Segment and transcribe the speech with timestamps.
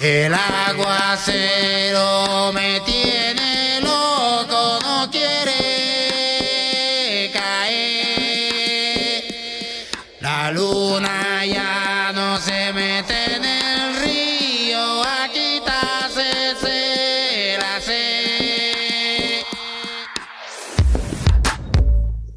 [0.00, 0.92] El aguacero
[2.52, 5.52] me tiene loco, no quiere
[7.32, 9.24] caer.
[10.20, 11.19] La luna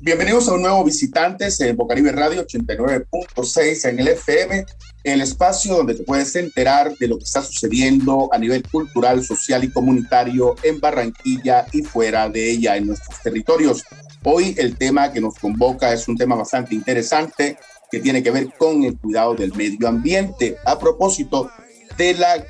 [0.06, 4.66] Bienvenidos a un nuevo Visitantes en Bocaribe Radio 89.6 en el FM,
[5.06, 9.64] el espacio donde te puedes enterar de lo que está sucediendo a nivel cultural, social
[9.64, 13.86] y comunitario en Barranquilla y fuera de ella, en nuestros territorios.
[14.26, 17.58] Hoy el tema que nos convoca es un tema bastante interesante
[17.90, 20.58] que tiene que ver con el cuidado del medio ambiente.
[20.66, 21.50] A propósito
[21.96, 22.46] de la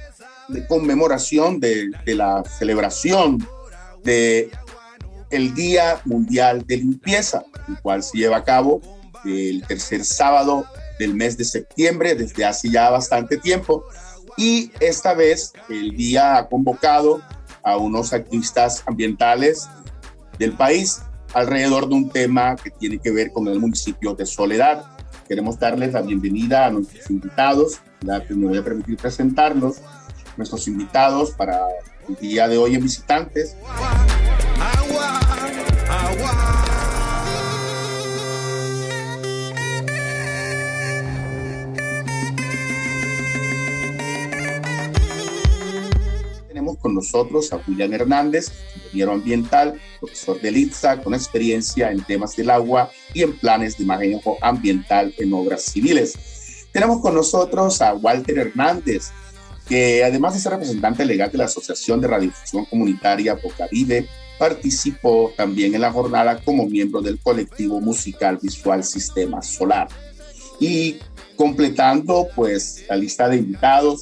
[0.68, 3.48] conmemoración, de, de la celebración
[4.04, 4.50] de
[5.34, 8.82] el Día Mundial de Limpieza, el cual se lleva a cabo
[9.26, 10.66] el tercer sábado
[11.00, 13.84] del mes de septiembre desde hace ya bastante tiempo.
[14.38, 17.22] Y esta vez el día ha convocado
[17.64, 19.68] a unos activistas ambientales
[20.38, 21.02] del país
[21.34, 24.86] alrededor de un tema que tiene que ver con el municipio de Soledad.
[25.28, 29.78] Queremos darles la bienvenida a nuestros invitados, la que me voy a permitir presentarlos,
[30.38, 31.60] nuestros invitados para
[32.08, 33.56] el día de hoy en Visitantes.
[46.84, 52.52] Con nosotros a Julián Hernández, ingeniero ambiental, profesor de ITSA, con experiencia en temas del
[52.52, 56.68] agua y en planes de manejo ambiental en obras civiles.
[56.72, 59.12] Tenemos con nosotros a Walter Hernández,
[59.68, 65.74] que además de ser representante legal de la Asociación de Radiodifusión Comunitaria Bocaribe, participó también
[65.74, 69.88] en la jornada como miembro del colectivo musical visual Sistema Solar.
[70.60, 70.98] Y
[71.38, 74.02] completando pues la lista de invitados,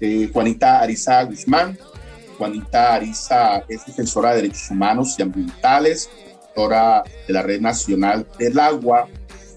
[0.00, 1.78] eh, Juanita Ariza Guzmán.
[2.38, 8.58] Juanita Ariza es defensora de derechos humanos y ambientales, directora de la Red Nacional del
[8.60, 9.08] Agua,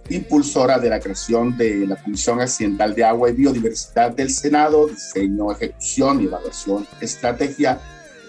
[0.09, 5.51] impulsora de la creación de la Comisión Accidental de Agua y Biodiversidad del Senado, diseño,
[5.51, 7.79] ejecución y evaluación, estrategia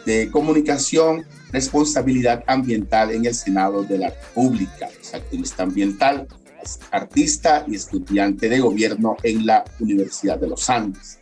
[0.05, 4.89] de comunicación, responsabilidad ambiental en el Senado de la República.
[5.01, 6.29] Es activista ambiental,
[6.63, 11.19] es artista y estudiante de gobierno en la Universidad de los Andes.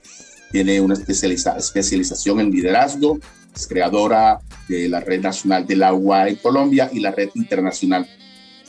[0.50, 3.20] Tiene una especializa especialización en liderazgo,
[3.54, 8.08] es creadora de la Red Nacional del Agua en Colombia y la Red Internacional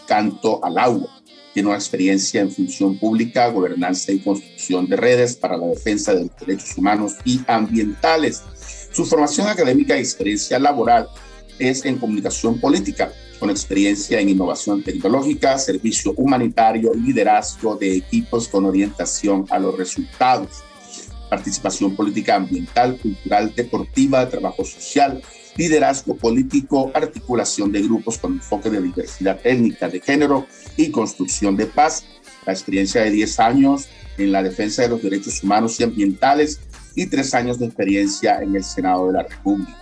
[0.08, 1.09] Canto al Agua.
[1.53, 6.22] Tiene una experiencia en función pública, gobernanza y construcción de redes para la defensa de
[6.22, 8.42] los derechos humanos y ambientales.
[8.92, 11.08] Su formación académica y experiencia laboral
[11.59, 18.66] es en comunicación política, con experiencia en innovación tecnológica, servicio humanitario, liderazgo de equipos con
[18.66, 20.63] orientación a los resultados,
[21.31, 25.22] participación política ambiental, cultural, deportiva, trabajo social,
[25.56, 31.68] liderazgo político, articulación de grupos con enfoque de diversidad étnica, de género y construcción de
[31.68, 32.03] paz.
[32.46, 33.88] La experiencia de 10 años
[34.18, 36.59] en la defensa de los derechos humanos y ambientales
[36.96, 39.78] y tres años de experiencia en el Senado de la República.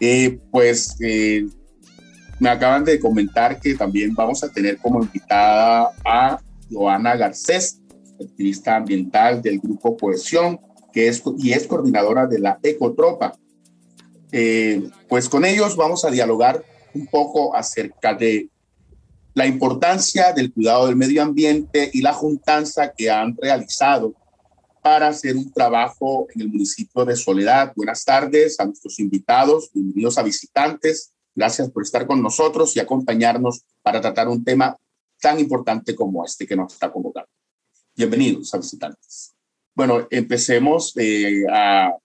[0.00, 1.44] Eh, pues eh,
[2.40, 7.82] me acaban de comentar que también vamos a tener como invitada a Joana Garcés,
[8.20, 10.58] activista ambiental del Grupo Cohesión,
[10.92, 13.36] que es, y es coordinadora de la Ecotropa.
[14.32, 16.64] Eh, pues con ellos vamos a dialogar
[16.94, 18.48] un poco acerca de
[19.34, 24.14] la importancia del cuidado del medio ambiente y la juntanza que han realizado
[24.80, 27.72] para hacer un trabajo en el municipio de Soledad.
[27.74, 31.12] Buenas tardes a nuestros invitados, bienvenidos a visitantes.
[31.34, 34.76] Gracias por estar con nosotros y acompañarnos para tratar un tema
[35.20, 37.33] tan importante como este que nos está convocando.
[37.96, 39.36] Bienvenidos a visitantes.
[39.72, 41.96] Bueno, empecemos eh, a,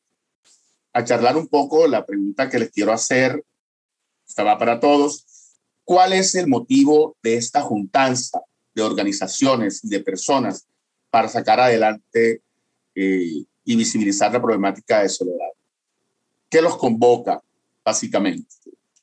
[1.04, 1.88] charlar un poco.
[1.88, 3.44] La pregunta que les quiero hacer
[4.28, 5.26] estaba para todos.
[5.84, 8.40] ¿Cuál es el motivo de esta juntanza
[8.76, 10.68] de organizaciones y de personas
[11.10, 12.44] para sacar adelante
[12.94, 15.50] eh, y visibilizar la problemática de soledad?
[16.52, 17.42] ¿Qué los convoca,
[17.84, 18.46] básicamente?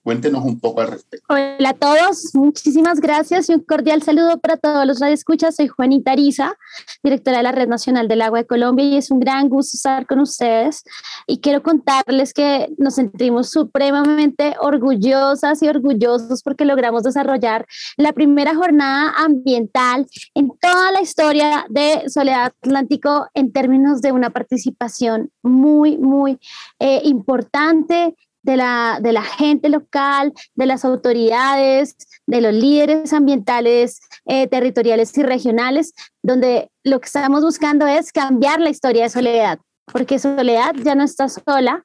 [0.07, 1.27] Cuéntenos un poco al respecto.
[1.29, 5.57] Hola a todos, muchísimas gracias y un cordial saludo para todos los radioescuchas.
[5.57, 6.57] Soy Juanita Ariza,
[7.03, 10.07] directora de la Red Nacional del Agua de Colombia y es un gran gusto estar
[10.07, 10.85] con ustedes.
[11.27, 17.67] Y quiero contarles que nos sentimos supremamente orgullosas y orgullosos porque logramos desarrollar
[17.97, 20.07] la primera jornada ambiental
[20.37, 26.39] en toda la historia de Soledad Atlántico en términos de una participación muy, muy
[26.79, 28.15] eh, importante
[28.47, 31.97] de la, de la gente local, de las autoridades,
[32.27, 38.61] de los líderes ambientales, eh, territoriales y regionales, donde lo que estamos buscando es cambiar
[38.61, 39.59] la historia de Soledad,
[39.93, 41.85] porque Soledad ya no está sola.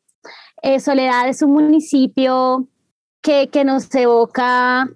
[0.61, 2.67] Eh, Soledad es un municipio
[3.21, 4.87] que, que nos evoca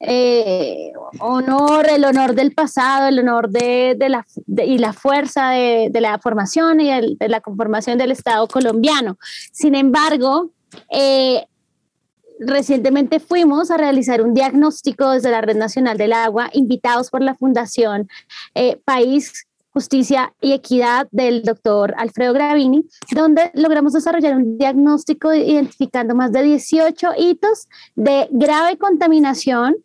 [0.00, 5.90] eh, honor, el honor del pasado, el honor de, de la, y la fuerza de,
[6.00, 9.18] la formación y de la conformación del Estado colombiano.
[9.52, 10.52] Sin embargo,
[10.90, 11.46] eh,
[12.40, 17.34] recientemente fuimos a realizar un diagnóstico desde la Red Nacional del Agua, invitados por la
[17.34, 18.08] Fundación
[18.54, 26.14] eh, País Justicia y Equidad del doctor Alfredo Gravini, donde logramos desarrollar un diagnóstico identificando
[26.14, 29.76] más de 18 hitos de grave contaminación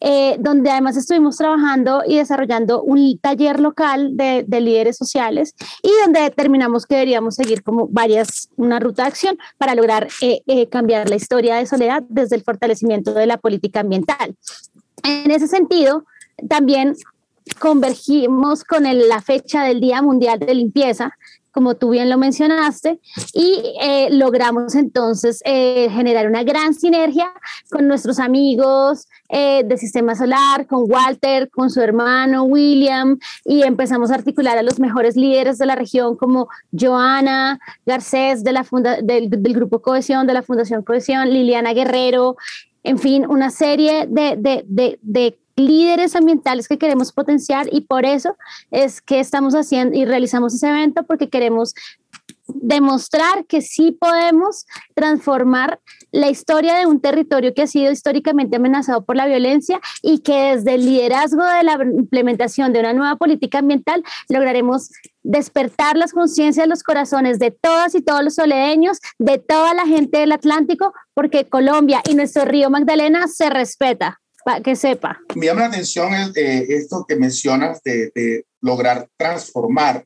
[0.00, 6.20] eh, donde además estuvimos trabajando y desarrollando un taller local de, líderes sociales y donde
[6.20, 11.08] determinamos que deberíamos seguir como varias, una ruta de acción para lograr eh, eh, cambiar
[11.08, 14.34] la historia de Soledad desde el fortalecimiento de la política ambiental.
[15.04, 16.04] En ese sentido,
[16.48, 16.94] también
[17.58, 21.16] convergimos con la fecha del Día Mundial de Limpieza,
[21.58, 23.00] como tú bien lo mencionaste,
[23.34, 27.32] y eh, logramos entonces eh, generar una gran sinergia
[27.68, 34.12] con nuestros amigos eh, de Sistema Solar, con Walter, con su hermano William, y empezamos
[34.12, 38.64] a articular a los mejores líderes de la región como Joana Garcés de la
[39.02, 42.36] del, del Grupo Cohesión, de la Fundación Cohesión, Liliana Guerrero,
[42.84, 48.36] en fin, una serie de, de, de líderes ambientales que queremos potenciar y por eso
[48.70, 51.74] es que estamos haciendo y realizamos ese evento porque queremos
[52.48, 59.04] demostrar que sí podemos transformar la historia de un territorio que ha sido históricamente amenazado
[59.04, 63.58] por la violencia y que desde el liderazgo de la implementación de una nueva política
[63.58, 64.90] ambiental lograremos
[65.22, 70.18] despertar las conciencias, los corazones de todas y todos los soledeños, de toda la gente
[70.18, 74.20] del Atlántico, porque Colombia y nuestro río Magdalena se respeta
[74.64, 75.20] que sepa.
[75.34, 80.04] Me llama la atención eh, esto que mencionas de, lograr transformar.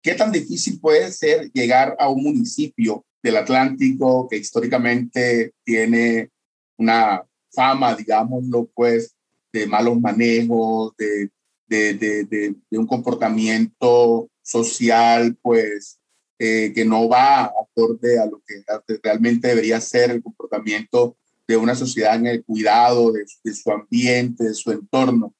[0.00, 6.30] ¿Qué tan difícil puede ser llegar a un municipio del Atlántico que históricamente tiene
[6.76, 9.16] una fama, digámoslo, pues,
[9.52, 11.30] de malos manejos, de,
[11.66, 15.98] de, de, de un comportamiento social, pues,
[16.40, 18.62] eh, que no va acorde a lo que
[19.02, 21.16] realmente debería ser el comportamiento
[21.48, 23.24] de una sociedad en el cuidado de,
[23.54, 25.34] su ambiente, de su entorno.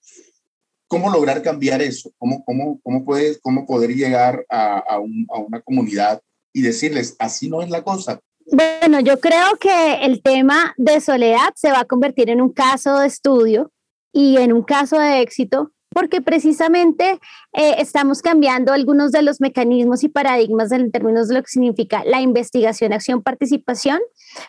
[0.89, 2.11] ¿Cómo lograr cambiar eso?
[2.17, 6.23] ¿Cómo, cómo, cómo, puedes, cómo poder llegar a, a, una comunidad
[6.55, 8.21] y decirles, así no es la cosa?
[8.51, 12.99] Bueno, yo creo que el tema de soledad se va a convertir en un caso
[12.99, 13.71] de estudio
[14.11, 17.19] y en un caso de éxito porque precisamente
[17.53, 22.05] eh, estamos cambiando algunos de los mecanismos y paradigmas en términos de lo que significa
[22.05, 23.99] la investigación, acción, participación,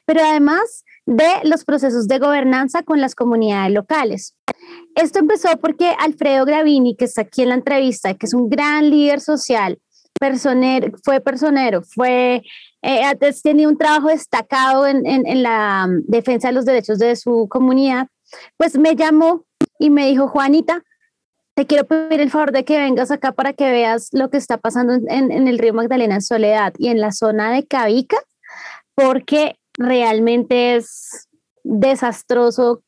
[0.05, 4.35] pero además de los procesos de gobernanza con las comunidades locales.
[4.93, 8.91] Esto empezó porque Alfredo Gravini, que está aquí en la entrevista, que es un gran
[8.91, 9.79] líder social,
[11.03, 12.43] fue personero, fue,
[12.83, 17.15] eh, ha tenido un trabajo destacado en, en la mm, defensa de los derechos de
[17.15, 18.07] su comunidad,
[18.57, 19.45] pues me llamó
[19.79, 20.83] y me dijo, Juanita,
[21.55, 24.57] te quiero pedir el favor de que vengas acá para que veas lo que está
[24.57, 28.17] pasando en, en el río Magdalena en Soledad y en la zona de Cavica,
[28.93, 31.27] porque realmente es
[31.63, 32.83] desastroso,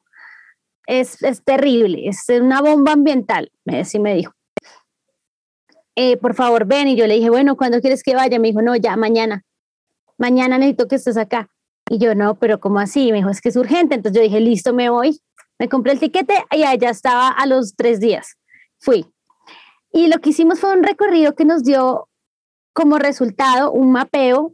[0.85, 4.33] es, es terrible, es una bomba ambiental, así me dijo.
[5.95, 6.87] Eh, por favor, ven.
[6.87, 8.39] Y yo le dije, bueno, ¿cuándo quieres que vaya?
[8.39, 9.43] Me dijo, no, ya mañana.
[10.17, 11.49] Mañana necesito que estés acá.
[11.89, 13.11] Y yo, no, pero ¿cómo así?
[13.11, 13.95] Me dijo, es que es urgente.
[13.95, 15.21] Entonces yo dije, listo, me voy.
[15.59, 18.37] Me compré el tiquete y allá estaba a los tres días.
[18.79, 19.05] Fui.
[19.91, 22.07] Y lo que hicimos fue un recorrido que nos dio
[22.73, 24.53] como resultado un mapeo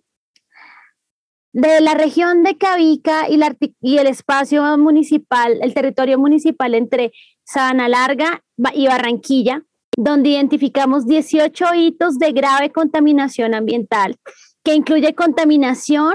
[1.58, 3.40] de la región de Cavica y,
[3.82, 7.14] y, el espacio municipal, el territorio municipal entre
[7.46, 8.44] Sabana Larga
[8.76, 9.64] y Barranquilla,
[9.98, 14.18] donde identificamos 18 hitos de grave contaminación ambiental,
[14.64, 16.14] que incluye contaminación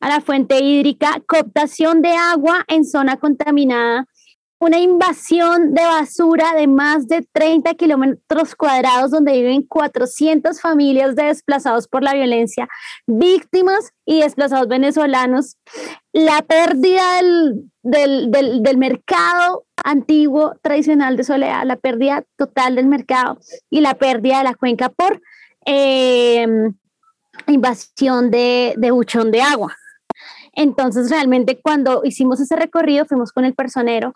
[0.00, 4.06] a la fuente hídrica, cooptación de agua en zona contaminada,
[4.62, 11.24] una invasión de basura de más de 30 kilómetros cuadrados donde viven 400 familias de
[11.24, 12.68] desplazados por la violencia,
[13.08, 15.56] víctimas y desplazados venezolanos,
[16.12, 17.02] la pérdida
[17.82, 18.30] del,
[18.62, 24.44] del, mercado antiguo, tradicional de Soledad, la pérdida total del mercado y la pérdida de
[24.44, 25.20] la cuenca por
[25.64, 26.72] em,
[27.48, 29.76] invasión de, de buchón de agua.
[30.52, 34.12] Entonces, realmente cuando hicimos ese recorrido, fuimos con el personero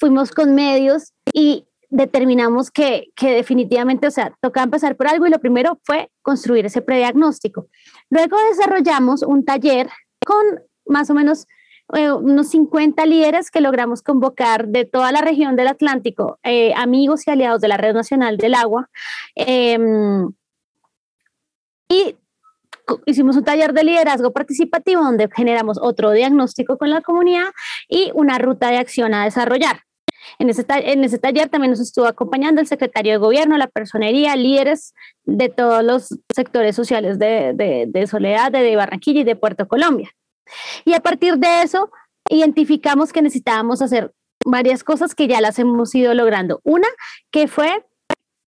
[0.00, 5.30] fuimos con medios y determinamos que, que, definitivamente, o sea, tocaba empezar por algo y
[5.30, 7.68] lo primero fue construir ese prediagnóstico.
[8.08, 9.88] Luego desarrollamos un taller
[10.24, 11.46] con más o menos
[11.92, 17.26] eh, unos 50 líderes que logramos convocar de toda la región del Atlántico, eh, amigos
[17.26, 18.88] y aliados de la Red Nacional del Agua.
[19.34, 20.30] Em,
[21.88, 22.16] y
[23.06, 27.48] hicimos un taller de liderazgo participativo donde generamos otro diagnóstico con la comunidad
[27.88, 29.80] y una ruta de acción a desarrollar.
[30.38, 34.36] En ese, en ese taller también nos estuvo acompañando el secretario de gobierno, la personería,
[34.36, 39.66] líderes de todos los sectores sociales de, de, de Soledad, de Barranquilla y de Puerto
[39.66, 40.10] Colombia.
[40.84, 41.90] Y a partir de eso,
[42.28, 44.12] identificamos que necesitábamos hacer
[44.44, 46.60] varias cosas que ya las hemos ido logrando.
[46.64, 46.88] Una,
[47.30, 47.84] que fue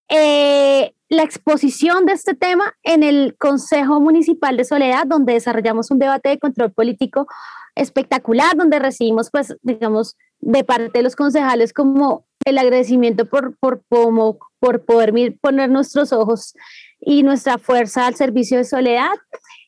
[0.08, 5.98] eh, la exposición de este tema en el Consejo Municipal de Soledad, donde desarrollamos un
[5.98, 7.26] debate de control político
[7.74, 13.82] espectacular, donde recibimos, pues, digamos, de parte de los concejales como el agradecimiento por, por,
[13.88, 16.54] por, por poder poner nuestros ojos
[17.00, 19.14] y nuestra fuerza al servicio de Soledad.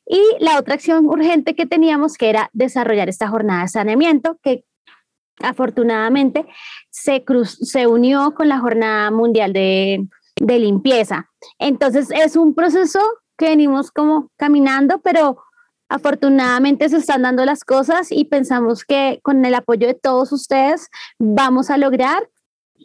[0.07, 4.65] Y la otra acción urgente que teníamos, que era desarrollar esta jornada de saneamiento, que
[5.41, 6.47] afortunadamente
[6.91, 10.07] se, se unió con la Jornada Mundial de,
[10.41, 11.31] de Limpieza.
[11.59, 13.01] Entonces es un proceso
[13.37, 15.39] que venimos como caminando, pero
[15.89, 20.89] afortunadamente se están dando las cosas y pensamos que con el apoyo de todos ustedes
[21.19, 22.29] vamos a lograr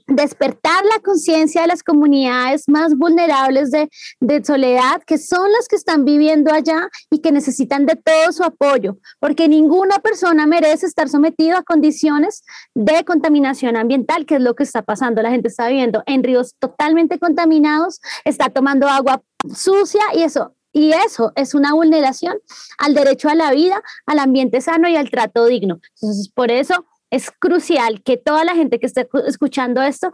[0.07, 5.75] despertar la conciencia de las comunidades más vulnerables de, de, soledad, que son las que
[5.75, 11.09] están viviendo allá y que necesitan de todo su apoyo, porque ninguna persona merece estar
[11.09, 12.43] sometido a condiciones
[12.73, 15.21] de contaminación ambiental, que es lo que está pasando.
[15.21, 19.21] La gente está viviendo en ríos totalmente contaminados, está tomando agua
[19.53, 22.37] sucia y eso y eso es una vulneración
[22.77, 25.79] al derecho a la vida, al ambiente sano y al trato digno.
[25.95, 30.13] Entonces, por eso es crucial que toda la gente que esté escuchando esto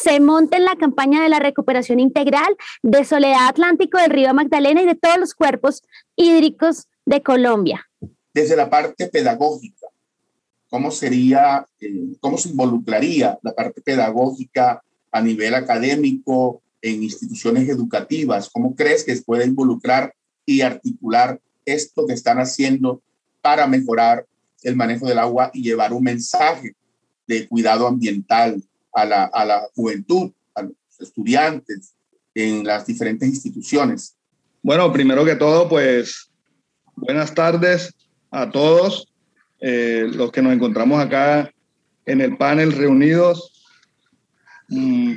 [0.00, 4.80] se monte en la campaña de la recuperación integral de Soledad Atlántico, del río Magdalena
[4.80, 5.82] y de todos los cuerpos
[6.14, 7.84] hídricos de Colombia.
[8.32, 9.88] Desde la parte pedagógica,
[10.70, 18.48] ¿cómo sería, eh, cómo se involucraría la parte pedagógica a nivel académico en instituciones educativas?
[18.52, 23.02] ¿Cómo crees que se puede involucrar y articular esto que están haciendo
[23.40, 24.26] para mejorar
[24.66, 26.74] el manejo del agua y llevar un mensaje
[27.26, 31.94] de cuidado ambiental a la, a la juventud, a los estudiantes
[32.34, 34.16] en las diferentes instituciones?
[34.62, 36.30] Bueno, primero que todo, pues
[36.96, 37.94] buenas tardes
[38.30, 39.12] a todos
[39.60, 41.52] eh, los que nos encontramos acá
[42.04, 43.64] en el panel reunidos.
[44.68, 45.14] Mm,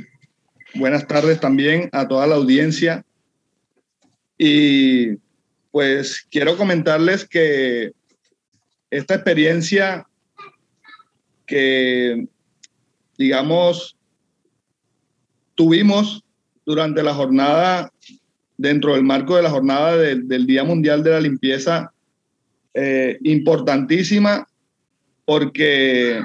[0.76, 3.04] buenas tardes también a toda la audiencia.
[4.38, 5.18] Y
[5.72, 7.92] pues quiero comentarles que
[8.92, 10.08] esta experiencia
[11.46, 12.28] que,
[13.18, 13.98] digamos,
[15.56, 16.24] tuvimos
[16.66, 17.92] durante la jornada,
[18.58, 21.92] dentro del marco de la jornada del, Día Mundial de la Limpieza,
[22.74, 24.48] eh, importantísima
[25.26, 26.22] porque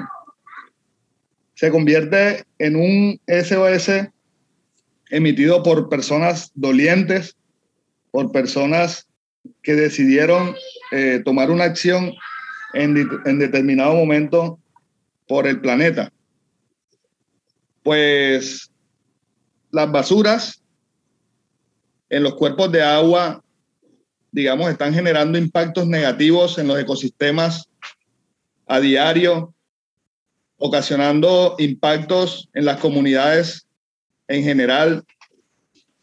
[1.55, 4.09] se convierte en un SOS
[5.09, 7.35] emitido por personas dolientes,
[8.11, 9.07] por personas
[9.61, 10.55] que decidieron
[10.91, 12.13] eh, tomar una acción
[12.75, 14.59] en, determinado momento
[15.27, 16.11] por el planeta.
[17.83, 18.69] Pues
[19.71, 20.61] las basuras
[22.09, 23.43] en los cuerpos de agua,
[24.31, 27.69] digamos, están generando impactos negativos en los ecosistemas
[28.67, 29.53] a diario,
[30.57, 33.67] ocasionando impactos en las comunidades
[34.27, 35.03] en general,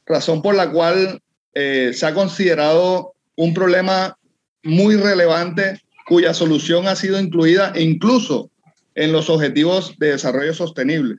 [0.07, 1.21] razón por la cual
[1.55, 4.17] eh, se ha considerado un problema
[4.63, 8.51] muy relevante cuya solución ha sido incluida incluso
[8.95, 11.17] en los objetivos de desarrollo sostenible,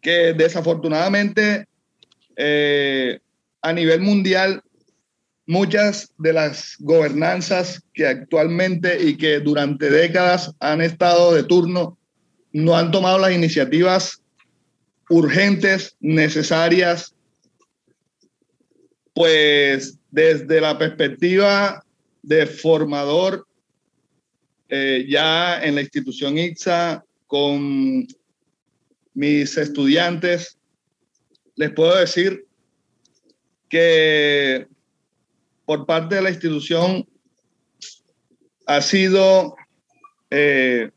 [0.00, 1.66] que desafortunadamente
[2.36, 3.20] eh,
[3.62, 4.62] a nivel mundial
[5.46, 11.98] muchas de las gobernanzas que actualmente y que durante décadas han estado de turno
[12.52, 14.22] no han tomado las iniciativas
[15.08, 17.14] urgentes, necesarias,
[19.12, 21.84] pues desde la perspectiva
[22.22, 23.46] de formador
[24.70, 28.06] eh, ya en la institución ITSA con
[29.14, 30.58] mis estudiantes,
[31.56, 32.46] les puedo decir
[33.68, 34.66] que
[35.64, 37.06] por parte de la institución
[38.66, 39.56] ha sido
[40.30, 40.90] eh,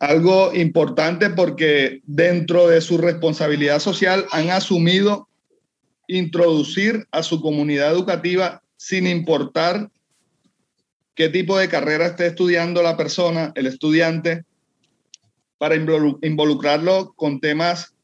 [0.00, 5.28] algo importante porque dentro de su responsabilidad social han asumido
[6.08, 9.88] introducir a su comunidad educativa sin importar
[11.14, 14.44] qué tipo de carrera esté estudiando la persona, el estudiante,
[15.58, 17.94] para involucrarlo con temas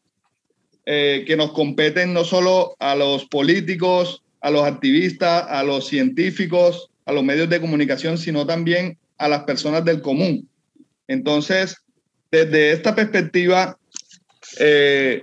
[0.86, 6.90] eh, que nos competen no solo a los políticos, a los activistas, a los científicos,
[7.04, 10.48] a los medios de comunicación, sino también a las personas del común.
[11.08, 11.76] Entonces,
[12.30, 13.76] desde esta perspectiva,
[14.60, 15.22] eh,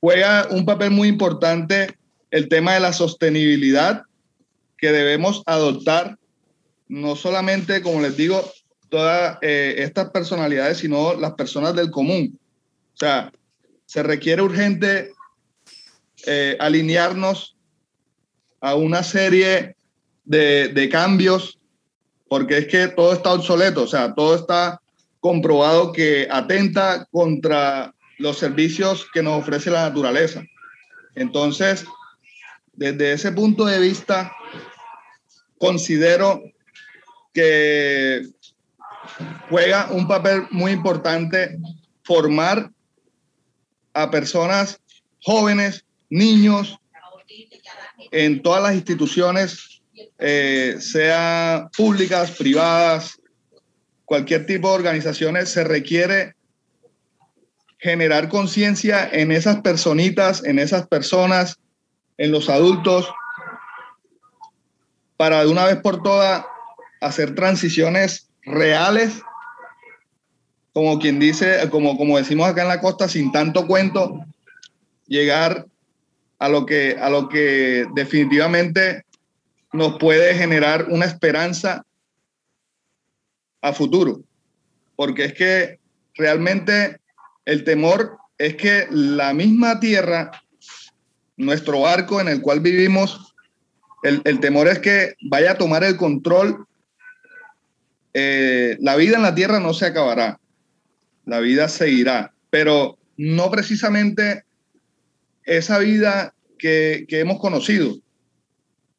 [0.00, 1.96] juega un papel muy importante
[2.30, 4.02] el tema de la sostenibilidad
[4.78, 6.18] que debemos adoptar,
[6.88, 8.42] no solamente, como les digo,
[8.88, 12.38] todas eh, estas personalidades, sino las personas del común.
[12.94, 13.32] O sea,
[13.84, 15.12] se requiere urgente
[16.26, 17.56] eh, alinearnos
[18.60, 19.76] a una serie
[20.24, 21.58] de, de cambios,
[22.28, 24.80] porque es que todo está obsoleto, o sea, todo está
[25.20, 30.42] comprobado que atenta contra los servicios que nos ofrece la naturaleza.
[31.14, 31.84] Entonces,
[32.72, 34.32] desde ese punto de vista,
[35.58, 36.42] considero
[37.36, 38.22] que
[39.50, 41.58] juega un papel muy importante
[42.02, 42.70] formar
[43.92, 44.80] a personas
[45.22, 46.78] jóvenes, niños,
[48.10, 49.82] en todas las instituciones,
[50.18, 53.20] eh, sea públicas, privadas,
[54.06, 56.36] cualquier tipo de organizaciones, se requiere
[57.76, 61.58] generar conciencia en esas personitas, en esas personas,
[62.16, 63.06] en los adultos,
[65.18, 66.46] para de una vez por todas
[67.00, 69.20] hacer transiciones reales,
[70.72, 74.24] como quien dice, como, como decimos acá en la costa, sin tanto cuento,
[75.06, 75.66] llegar
[76.38, 79.04] a lo que, a lo que definitivamente
[79.72, 81.84] nos puede generar una esperanza
[83.62, 84.20] a futuro.
[84.96, 85.78] Porque es que
[86.14, 86.98] realmente
[87.44, 90.30] el temor es que la misma tierra,
[91.36, 93.34] nuestro barco en el cual vivimos,
[94.02, 96.66] el, el temor es que vaya a tomar el control.
[98.18, 100.40] Eh, la vida en la tierra no se acabará,
[101.26, 104.44] la vida seguirá, pero no precisamente
[105.44, 107.94] esa vida que, que hemos conocido.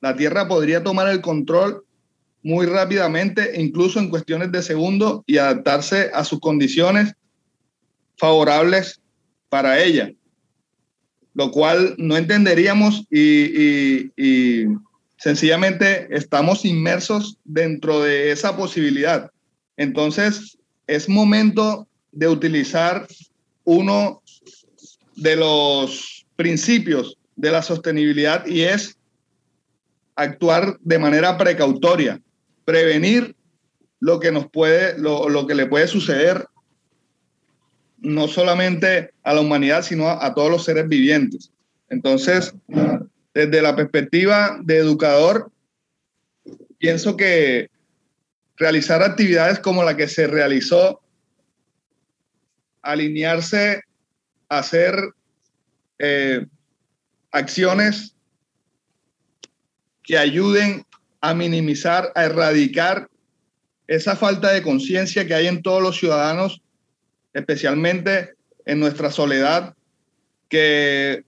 [0.02, 1.84] La tierra podría tomar el control
[2.44, 7.16] muy rápidamente, incluso en cuestiones de segundo, y adaptarse a sus condiciones
[8.18, 9.02] favorables
[9.50, 10.12] para ella,
[11.34, 14.66] lo cual no entenderíamos y,
[15.18, 19.32] sencillamente estamos inmersos dentro de esa posibilidad.
[19.76, 23.08] Entonces, es momento de utilizar
[23.64, 24.22] uno
[25.16, 28.98] de los principios de la sostenibilidad y es
[30.16, 32.20] actuar de manera precautoria,
[32.66, 33.36] prevenir
[34.00, 36.46] lo que nos puede, lo, lo que le puede suceder
[38.00, 41.52] no solamente a la humanidad, sino a, todos los seres vivientes.
[41.90, 42.54] Entonces,
[43.38, 45.52] desde la perspectiva de educador,
[46.80, 47.70] pienso que
[48.56, 51.02] realizar actividades como la que se realizó,
[52.82, 53.82] alinearse,
[54.50, 54.96] hacer
[56.00, 56.48] eh,
[57.32, 58.16] acciones
[60.02, 60.84] que ayuden
[61.22, 63.08] a minimizar, a erradicar
[63.86, 66.64] esa falta de conciencia que hay en todos los ciudadanos
[67.36, 68.34] especialmente
[68.66, 69.76] en nuestra soledad,
[70.50, 71.24] que,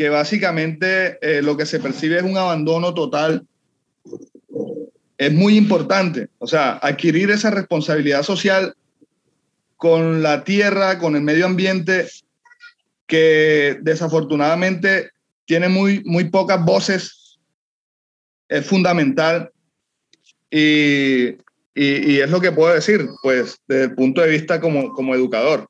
[0.00, 3.46] que básicamente eh, lo que se percibe es un abandono total,
[5.18, 6.30] es muy importante.
[6.38, 8.74] O sea, adquirir esa responsabilidad social
[9.76, 12.08] con la tierra, con el medio ambiente,
[13.06, 15.10] que desafortunadamente
[15.44, 17.38] tiene muy, muy pocas voces,
[18.48, 19.50] es fundamental.
[20.50, 21.36] Y
[21.74, 25.68] y, es lo que puedo decir, pues, desde el punto de vista como, como educador.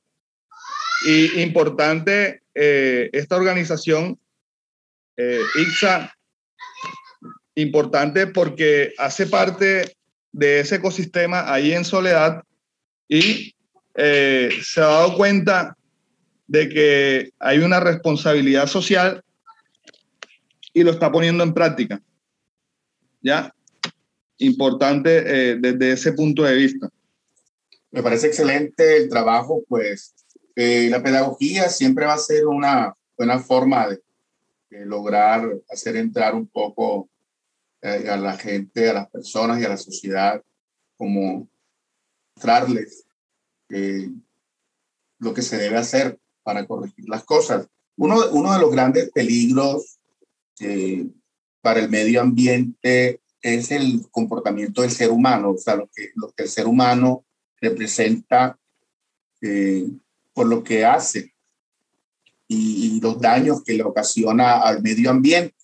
[1.06, 4.18] Y importante, eh, esta organización,
[5.16, 6.12] eh, ICSA,
[7.54, 9.96] importante porque hace parte
[10.32, 12.42] de ese ecosistema ahí en Soledad
[13.08, 13.54] y
[13.94, 15.76] eh, se ha dado cuenta
[16.46, 19.22] de que hay una responsabilidad social
[20.72, 22.00] y lo está poniendo en práctica.
[23.22, 23.52] ¿Ya?
[24.40, 26.88] importante eh, desde ese punto de vista.
[27.90, 30.14] Me parece excelente el trabajo, pues
[30.60, 34.02] eh, la pedagogía siempre va a ser una buena forma de,
[34.84, 37.08] lograr hacer entrar un poco
[37.82, 40.40] eh, a la gente, a las personas y a la sociedad,
[40.96, 41.48] como
[42.36, 43.04] mostrarles
[45.18, 47.66] lo que se debe hacer para corregir las cosas.
[47.96, 49.98] Uno, uno de los grandes peligros
[51.60, 56.30] para el medio ambiente es el comportamiento del ser humano, o sea, lo que, lo
[56.30, 57.24] que el ser humano
[57.60, 58.58] representa
[59.40, 59.88] eh,
[60.32, 61.32] por lo que hace
[62.50, 65.54] y, los daños que le ocasiona al medio ambiente.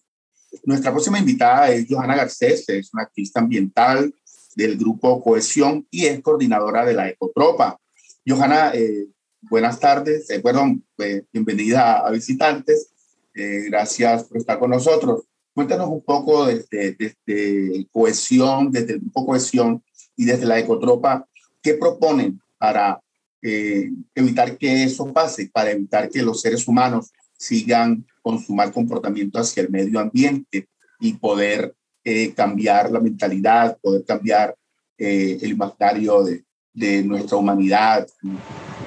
[0.65, 4.15] Nuestra próxima invitada es Johanna Garcés, es una activista ambiental
[4.55, 7.79] del grupo Cohesión y es coordinadora de la Ecotropa.
[8.27, 9.09] Johanna, eh,
[9.43, 10.85] buenas tardes, eh, perdón,
[11.33, 12.91] bienvenida a visitantes,
[13.35, 15.25] gracias por estar con nosotros.
[15.53, 19.83] Cuéntanos un poco desde, desde cohesión, desde el grupo cohesión
[20.17, 21.27] y desde la ecotropa,
[21.63, 23.03] ¿qué proponen para
[23.49, 28.73] eh, evitar que eso pase, para evitar que los seres humanos sigan con su mal
[28.73, 34.57] comportamiento hacia el medio ambiente y poder eh, cambiar la mentalidad, poder cambiar
[34.99, 38.09] eh, el imaginario de, de nuestra humanidad.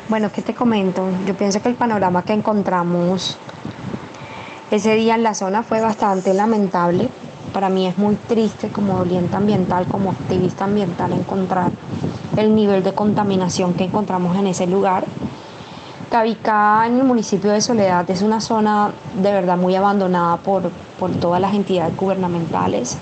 [0.09, 1.09] Bueno, ¿qué te comento?
[1.25, 3.37] Yo pienso que el panorama que encontramos
[4.71, 7.07] ese día en la zona fue bastante lamentable.
[7.53, 11.71] Para mí es muy triste como doliente ambiental, como activista ambiental, encontrar
[12.37, 15.05] el nivel de contaminación que encontramos en ese lugar.
[16.11, 21.11] Cabicá, en el municipio de Soledad, es una zona de verdad muy abandonada por, por
[21.11, 22.97] todas las entidades gubernamentales.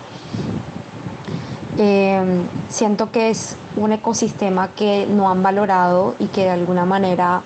[1.78, 7.42] Eh, siento que es un ecosistema que no han valorado y que de alguna manera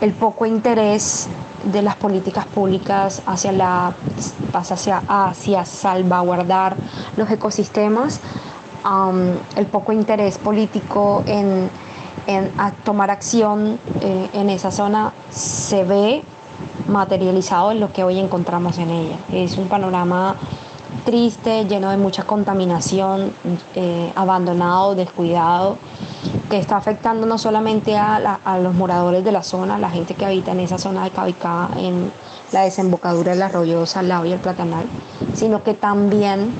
[0.00, 1.28] el poco interés
[1.72, 3.94] de las políticas públicas hacia la
[4.52, 6.76] hacia, hacia salvaguardar
[7.16, 8.20] los ecosistemas,
[9.56, 11.68] el poco interés político en,
[12.26, 12.50] en
[12.84, 16.22] tomar acción eh, en esa zona se ve
[16.88, 19.16] materializado en lo que hoy encontramos en ella.
[19.32, 20.36] Es un panorama
[21.04, 23.32] triste, lleno de mucha contaminación,
[23.74, 25.78] eh, abandonado, descuidado,
[26.48, 30.52] que está afectando no solamente a, los moradores de la zona, la gente que habita
[30.52, 32.12] en esa zona de Cabicá, en
[32.52, 34.86] la desembocadura del arroyo Salado y el Platanal,
[35.34, 36.54] sino que también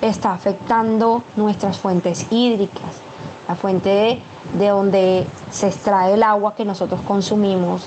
[0.00, 3.00] está afectando nuestras fuentes hídricas,
[3.48, 4.20] la fuente
[4.58, 7.86] de, donde se extrae el agua que nosotros consumimos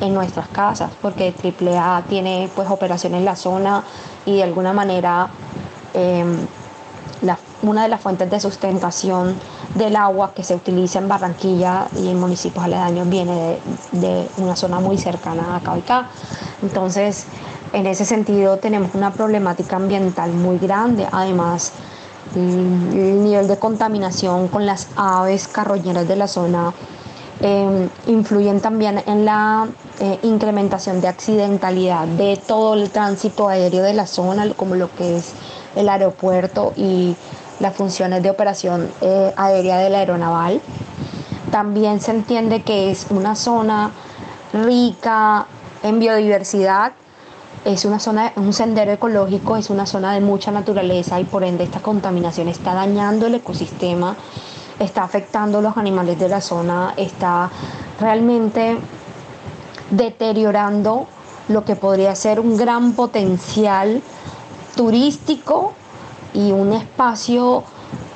[0.00, 3.82] en nuestras casas, porque AAA tiene pues operación en la zona
[4.24, 5.28] y de alguna manera
[5.94, 6.46] em,
[7.62, 9.36] una de las fuentes de sustentación
[9.74, 13.58] del agua que se utiliza en Barranquilla y en municipios aledaños viene
[13.92, 16.08] de, una zona muy cercana a Cabicá.
[16.62, 17.26] Entonces,
[17.72, 21.06] en ese sentido tenemos una problemática ambiental muy grande.
[21.10, 21.72] Además,
[22.34, 26.72] el nivel de contaminación con las aves carroñeras de la zona
[27.40, 29.68] eh, influyen también en la
[30.00, 35.16] eh, incrementación de accidentalidad de todo el tránsito aéreo de la zona, como lo que
[35.16, 35.32] es
[35.74, 37.16] el aeropuerto y
[37.62, 40.60] las funciones de operación eh, aérea de la aeronaval.
[41.52, 43.92] También se entiende que es una zona
[44.52, 45.46] rica
[45.84, 46.92] en biodiversidad,
[47.64, 51.62] es una zona, un sendero ecológico, es una zona de mucha naturaleza y por ende
[51.62, 54.16] esta contaminación está dañando el ecosistema,
[54.80, 57.48] está afectando a los animales de la zona, está
[58.00, 58.76] realmente
[59.90, 61.06] deteriorando
[61.48, 64.02] lo que podría ser un gran potencial
[64.74, 65.74] turístico
[66.34, 67.64] y un espacio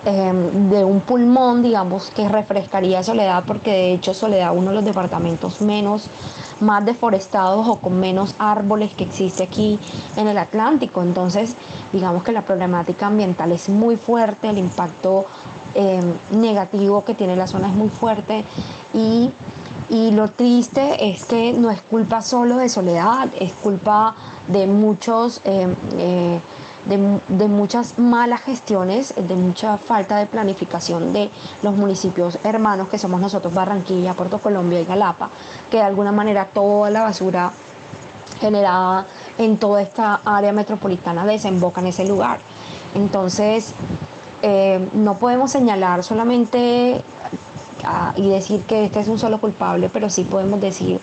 [0.05, 4.85] em, de un pulmón, digamos, que refrescaría Soledad, porque de hecho Soledad uno de los
[4.85, 6.09] departamentos menos,
[6.61, 9.79] más deforestados o con menos árboles que existe aquí
[10.17, 11.03] en el Atlántico.
[11.03, 11.57] Entonces,
[11.93, 15.27] digamos que la problemática ambiental es muy fuerte, el impacto
[15.75, 18.45] em, negativo que tiene la zona es muy fuerte
[18.95, 19.31] y
[19.89, 24.15] y lo triste es que no es culpa solo de Soledad, es culpa
[24.49, 25.41] de muchos...
[25.45, 26.41] Em, eh,
[26.87, 31.31] de, muchas malas gestiones, de mucha falta de planificación de
[31.63, 35.31] los municipios hermanos que somos nosotros, Barranquilla, Puerto Colombia y Galapa,
[35.71, 37.53] que de alguna manera toda la basura
[38.41, 39.07] generada
[39.39, 42.39] en toda esta área metropolitana desemboca en ese lugar.
[42.95, 43.75] Entonces,
[44.43, 47.03] eh, no podemos señalar solamente
[47.85, 51.01] ah, y decir que este es un solo culpable, pero sí podemos decir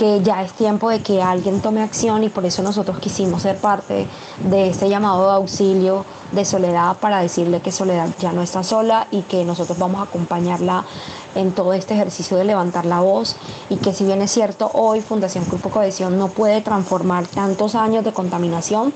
[0.00, 3.58] que ya es tiempo de que alguien tome acción y por eso nosotros quisimos ser
[3.58, 4.06] parte
[4.48, 9.08] de este llamado de auxilio de Soledad para decirle que Soledad ya no está sola
[9.10, 10.86] y que nosotros vamos a acompañarla
[11.34, 13.36] en todo este ejercicio de levantar la voz.
[13.68, 18.02] Y que si bien es cierto hoy Fundación Grupo Cohesión no puede transformar tantos años
[18.02, 18.94] de contaminación,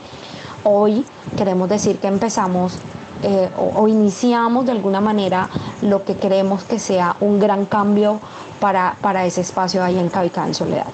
[0.62, 1.04] hoy
[1.36, 2.78] queremos decir que empezamos
[3.22, 5.48] eh, o, iniciamos de alguna manera
[5.80, 8.20] lo que queremos que sea un gran cambio
[8.64, 10.87] para, para ese espacio ahí en Cabicá, en Soledad.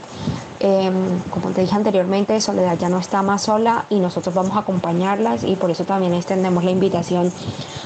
[0.59, 4.61] Em, como te dije anteriormente, Soledad ya no está más sola y nosotros vamos a
[4.61, 7.33] acompañarlas y por eso también extendemos la invitación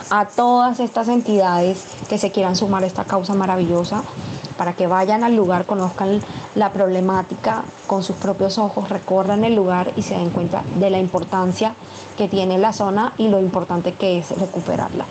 [0.09, 4.03] a todas estas entidades que se quieran sumar a esta causa maravillosa
[4.57, 6.21] para que vayan al lugar, conozcan
[6.55, 10.99] la problemática con sus propios ojos, recorran el lugar y se den cuenta de la
[10.99, 11.75] importancia
[12.17, 15.05] que tiene la zona y lo importante que es recuperarla.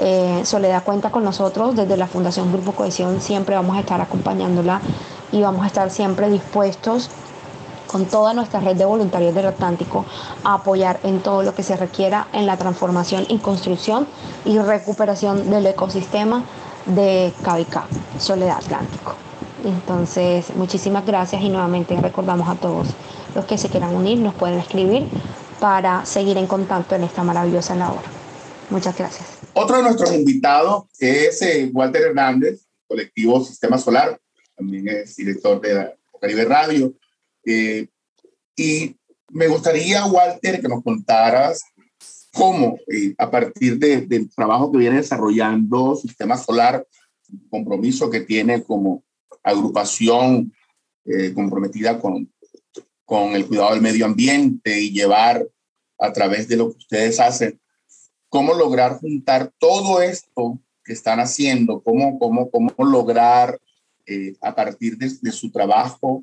[0.00, 4.80] Eh, Soledad cuenta con nosotros desde la Fundación Grupo Cohesión, siempre vamos a estar acompañándola
[5.32, 7.10] y vamos a estar siempre dispuestos
[7.86, 10.04] con toda nuestra red de voluntarios del Atlántico
[10.44, 14.06] a apoyar en todo lo que se requiera en la transformación y construcción
[14.44, 16.42] y recuperación del ecosistema
[16.86, 17.86] de Cabicá,
[18.18, 19.14] Soledad Atlántico.
[19.64, 22.88] Entonces, muchísimas gracias y nuevamente recordamos a todos
[23.34, 25.06] los que se quieran unir, nos pueden escribir
[25.60, 28.02] para seguir en contacto en esta maravillosa labor.
[28.70, 29.38] Muchas gracias.
[29.54, 34.20] Otro de nuestros invitados es eh, Walter Hernández, colectivo Sistema Solar,
[34.56, 36.94] también es director de Caribe Radio.
[37.44, 37.88] Eh,
[38.56, 38.96] y
[39.30, 41.62] me gustaría, Walter, que nos contaras
[42.36, 46.86] cómo, eh, a partir del trabajo que viene desarrollando Sistema Solar,
[47.50, 49.02] compromiso que tiene como
[49.42, 50.52] agrupación
[51.34, 52.32] comprometida con,
[53.04, 55.46] con el cuidado del medio ambiente y llevar
[55.98, 57.60] a través de lo que ustedes hacen
[58.28, 63.58] cómo lograr juntar todo esto que están haciendo, cómo, cómo, cómo lograr
[64.04, 66.22] eh, a partir de, su trabajo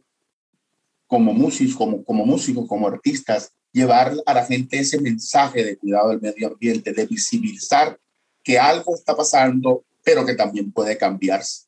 [1.07, 6.09] como músicos, como, como músicos, como artistas, llevar a la gente ese mensaje de cuidado
[6.09, 7.99] del medio ambiente, de visibilizar
[8.43, 11.65] que algo está pasando, pero que también puede cambiarse.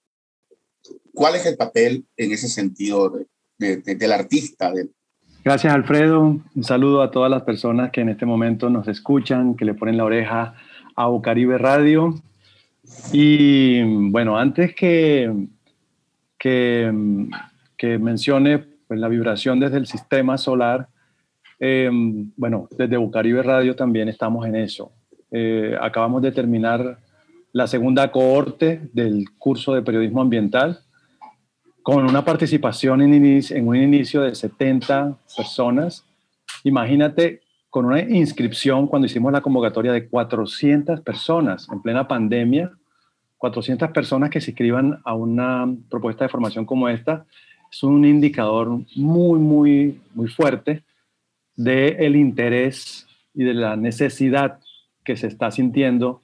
[1.13, 3.11] ¿Cuál es el papel en ese sentido
[3.57, 4.91] de, del artista, del,
[5.43, 6.41] Gracias, Alfredo.
[6.55, 9.95] Un saludo a todas las personas que en este momento nos escuchan, que le ponen
[9.95, 10.55] la oreja
[10.95, 12.15] a Ucaribe Radio.
[13.11, 15.31] Y bueno, antes que,
[16.39, 16.91] que,
[17.77, 20.87] que mencione pues, la vibración desde el sistema solar,
[21.59, 21.89] eh,
[22.35, 24.91] bueno, desde Ucaribe Radio también estamos en eso.
[25.31, 26.99] Eh, acabamos de terminar
[27.51, 30.79] la segunda cohorte del curso de periodismo ambiental
[31.83, 36.03] con una participación en, en un inicio de 70 personas.
[36.63, 42.71] Imagínate con una inscripción cuando hicimos la convocatoria de 400 personas en plena pandemia,
[43.37, 47.25] 400 personas que se inscriban a una propuesta de formación como esta,
[47.71, 50.83] es un indicador muy, muy, muy fuerte
[51.55, 54.59] del el interés y de la necesidad
[55.03, 56.21] que se está sintiendo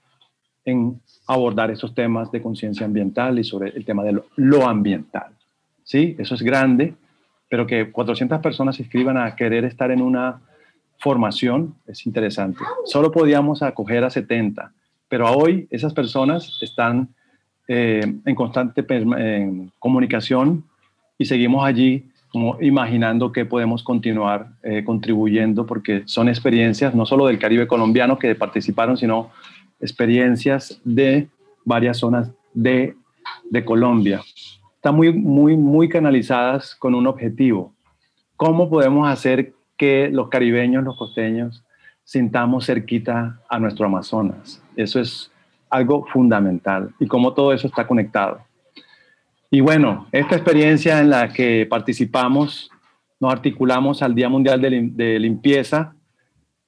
[0.65, 5.34] en abordar esos temas de conciencia ambiental y sobre el tema de lo ambiental.
[5.84, 6.15] ¿sí?
[6.20, 6.94] Eso es grande,
[7.50, 10.41] pero que 400 personas se inscriban a querer estar en una
[11.02, 12.63] formación es interesante.
[12.86, 14.72] Solo podíamos acoger a 70,
[15.10, 17.10] pero hoy esas personas están
[17.67, 18.86] eh, en constante
[19.80, 20.63] comunicación
[21.17, 27.28] y seguimos allí como imaginando que podemos continuar eh, contribuyendo porque son experiencias no solo
[27.28, 29.30] del Caribe colombiano que participaron, sino
[29.80, 31.28] experiencias de
[31.65, 32.96] varias zonas de,
[33.50, 34.22] de Colombia
[34.82, 37.72] están muy, muy, muy canalizadas con un objetivo.
[38.36, 41.63] ¿Cómo podemos hacer que los caribeños, los costeños,
[42.04, 44.60] sintamos cerquita a nuestro Amazonas?
[44.76, 45.32] Eso es
[45.70, 48.41] algo fundamental y cómo todo eso está conectado.
[49.53, 52.71] Y bueno, esta experiencia en la que participamos,
[53.19, 55.93] nos articulamos al Día Mundial de, Limpieza,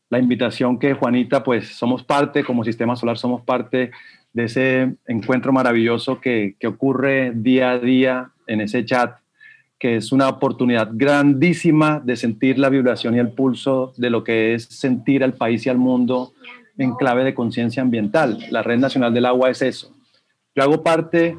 [0.09, 3.91] la invitación que Juanita, pues somos parte, como Sistema Solar somos parte
[4.33, 9.15] de ese encuentro maravilloso que, que ocurre día a día en ese chat,
[9.79, 14.55] que es una oportunidad grandísima de sentir la vibración y el pulso de lo que
[14.55, 16.33] es sentir al país y al mundo
[16.77, 18.39] en clave de conciencia ambiental.
[18.51, 19.95] La Red Nacional del Agua es eso.
[20.53, 21.37] Yo hago parte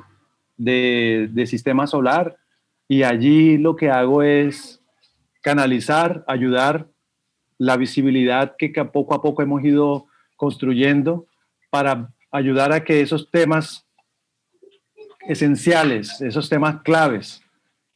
[0.57, 2.37] de, de Sistema Solar.
[2.88, 4.81] Y allí lo que hago es
[5.43, 6.88] canalizar, ayudar
[7.59, 11.27] la visibilidad que poco a poco hemos ido construyendo
[11.71, 13.87] para ayudar a que esos temas
[15.29, 17.43] esenciales, esos temas claves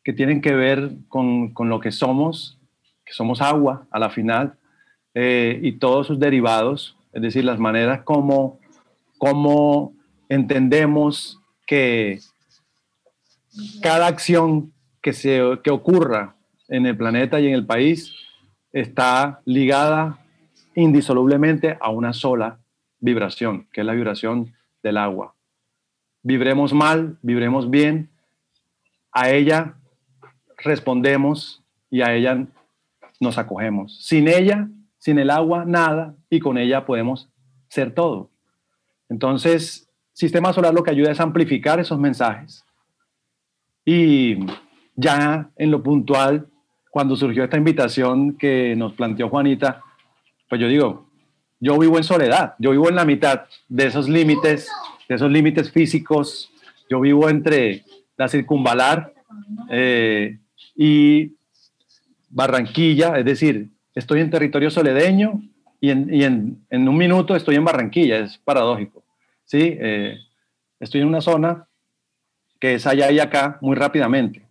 [0.04, 2.58] que tienen que ver con, lo que somos,
[3.04, 4.56] que somos agua a la final,
[5.14, 8.60] eh, y todos sus derivados, es decir, las maneras como,
[9.18, 9.94] como
[10.28, 12.20] entendemos que
[13.82, 16.36] cada acción que, se, que ocurra
[16.68, 18.14] en el planeta y en el país
[18.72, 20.18] está ligada
[20.74, 22.60] indisolublemente a una sola
[23.00, 25.34] vibración, que es la vibración del agua.
[26.22, 28.10] Vibremos mal, vibremos bien,
[29.12, 29.74] a ella
[30.58, 32.46] respondemos y a ella
[33.20, 34.04] nos acogemos.
[34.04, 34.68] Sin ella,
[34.98, 37.28] sin el agua, nada, y con ella podemos
[37.68, 38.30] ser todo.
[39.08, 42.64] Entonces, Sistema Solar lo que ayuda es amplificar esos mensajes.
[43.90, 44.36] Y
[44.96, 46.46] ya en lo puntual,
[46.90, 49.80] cuando surgió esta invitación que nos planteó Juanita,
[50.46, 51.08] pues yo digo,
[51.58, 54.68] yo vivo en soledad, yo vivo en la mitad de esos límites,
[55.08, 56.52] de esos límites físicos,
[56.90, 57.82] yo vivo entre
[58.18, 59.14] la circunvalar
[59.70, 60.38] eh,
[60.76, 61.32] y
[62.28, 65.40] Barranquilla, es decir, estoy en territorio soledeño
[65.80, 69.02] y en, un minuto estoy en Barranquilla, es paradójico.
[69.46, 69.78] ¿sí?
[69.80, 70.18] Eh,
[70.78, 71.67] estoy en una zona
[72.60, 74.48] que es allá y acá muy rápidamente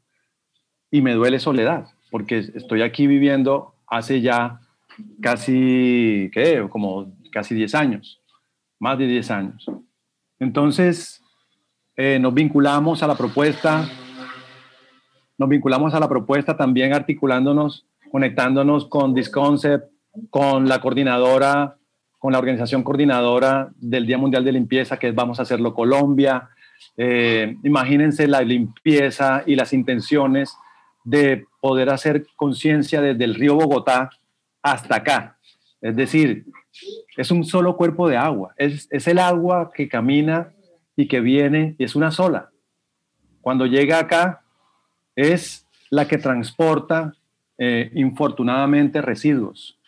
[0.91, 4.62] y me duele soledad, porque estoy aquí viviendo hace ya
[5.22, 6.65] casi, ¿qué?
[6.70, 8.22] Como casi 10 años,
[8.80, 9.65] más de 10 años.
[10.39, 11.22] Entonces,
[11.96, 13.88] eh, nos vinculamos a la propuesta,
[15.38, 19.91] nos vinculamos a la propuesta también articulándonos, conectándonos con Disconcept,
[20.30, 21.78] con la coordinadora,
[22.17, 26.50] con la organización coordinadora del Día Mundial de Limpieza, que Vamos a Hacerlo Colombia.
[26.98, 30.56] Eh, imagínense la limpieza y las intenciones
[31.04, 34.10] de poder hacer conciencia desde el río Bogotá
[34.62, 35.38] hasta acá.
[35.82, 36.46] Es decir,
[37.16, 40.54] es un solo cuerpo de agua, es, el agua que camina
[40.96, 42.50] y que viene y es una sola.
[43.42, 44.44] Cuando llega acá,
[45.16, 47.13] es la que transporta
[47.58, 49.80] eh, infortunadamente residuos.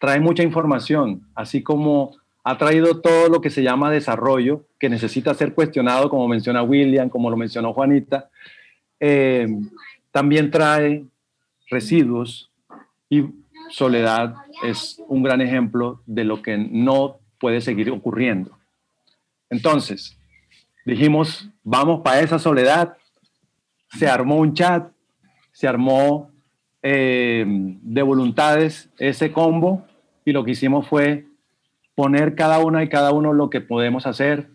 [0.00, 5.34] Trae mucha información, así como ha traído todo lo que se llama desarrollo, que necesita
[5.34, 8.30] ser cuestionado, como menciona William, como lo mencionó Juanita.
[8.98, 9.46] Eh,
[10.10, 11.04] también trae
[11.70, 12.50] residuos
[13.08, 13.24] y
[13.70, 18.58] Soledad es un gran ejemplo de lo que no puede seguir ocurriendo.
[19.48, 20.18] Entonces,
[20.84, 22.96] dijimos, vamos para esa soledad.
[23.98, 24.90] Se armó un chat,
[25.52, 26.30] se armó
[26.82, 29.86] eh, de voluntades ese combo
[30.24, 31.26] y lo que hicimos fue
[32.02, 34.48] poner cada una y cada uno lo que podemos hacer.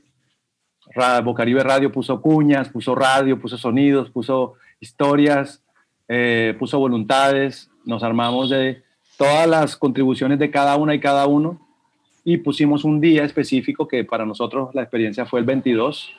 [1.24, 5.64] Bocaribe Radio puso cuñas, puso radio, puso sonidos, puso historias,
[6.10, 8.84] eh, puso voluntades, nos armamos de
[9.18, 11.66] todas las contribuciones de cada una y cada uno.
[12.26, 16.12] Y pusimos un día específico que para nosotros la experiencia fue el 22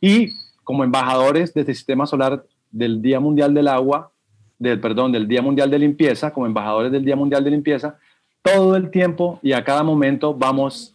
[0.00, 0.30] y
[0.64, 4.10] como embajadores de este Sistema Solar del Día Mundial del Agua,
[4.58, 7.98] del, perdón, del Día Mundial de Limpieza, como embajadores del Día Mundial de Limpieza,
[8.44, 10.94] todo el tiempo y a cada momento vamos,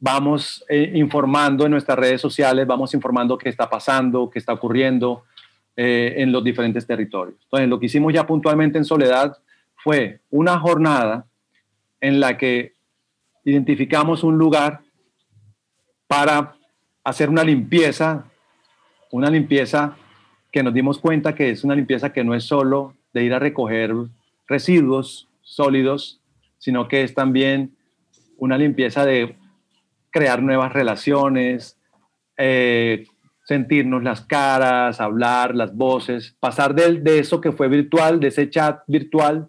[0.00, 5.22] vamos eh, informando en nuestras redes sociales, vamos informando qué está pasando, qué está ocurriendo
[5.76, 7.36] eh, en los diferentes territorios.
[7.44, 9.38] Entonces, lo que hicimos ya puntualmente en Soledad
[9.76, 11.24] fue una jornada
[12.00, 12.74] en la que
[13.44, 14.80] identificamos un lugar
[16.08, 16.56] para
[17.04, 18.24] hacer una limpieza,
[19.12, 19.96] una limpieza
[20.50, 23.38] que nos dimos cuenta que es una limpieza que no es solo de ir a
[23.38, 23.94] recoger
[24.48, 26.19] residuos sólidos,
[26.60, 27.74] sino que es también
[28.36, 29.36] una limpieza de
[30.10, 31.76] crear nuevas relaciones,
[32.36, 33.06] eh,
[33.44, 38.48] sentirnos las caras, hablar, las voces, pasar de, de eso que fue virtual, de ese
[38.48, 39.48] chat virtual,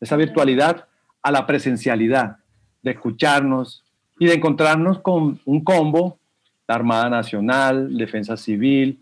[0.00, 0.86] esa virtualidad,
[1.22, 2.36] a la presencialidad,
[2.82, 3.84] de escucharnos
[4.18, 6.18] y de encontrarnos con un combo,
[6.66, 9.00] la Armada Nacional, Defensa Civil,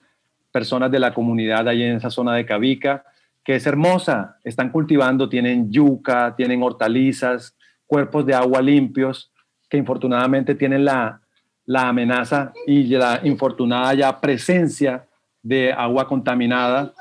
[0.53, 3.05] personas de la comunidad ahí en esa zona de Cabica,
[3.47, 4.39] que es hermosa.
[4.45, 7.57] Están cultivando, tienen yuca, tienen hortalizas,
[7.87, 9.33] cuerpos de agua limpios,
[9.71, 11.21] que infortunadamente tienen la,
[11.65, 15.07] la amenaza y la infortunada ya presencia
[15.43, 16.93] de agua contaminada